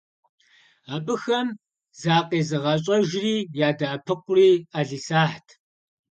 [0.93, 1.47] Абыхэм
[2.01, 3.35] закъезыгъэщӏэжри
[3.67, 5.47] ядэӏэпыкъури ӏэлисахьт.